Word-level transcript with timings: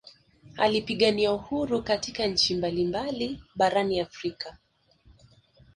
Alipigania 0.57 1.33
uhuru 1.33 1.83
katika 1.83 2.25
nchi 2.27 2.55
mbali 2.55 2.85
mbali 2.85 3.43
barani 3.55 3.99
Afrika 3.99 4.57